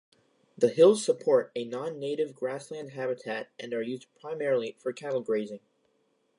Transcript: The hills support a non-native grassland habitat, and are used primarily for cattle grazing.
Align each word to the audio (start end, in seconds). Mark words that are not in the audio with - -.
The 0.57 0.69
hills 0.69 1.05
support 1.05 1.51
a 1.55 1.63
non-native 1.63 2.33
grassland 2.33 2.93
habitat, 2.93 3.49
and 3.59 3.71
are 3.71 3.83
used 3.83 4.07
primarily 4.19 4.75
for 4.79 4.91
cattle 4.93 5.21
grazing. 5.21 5.59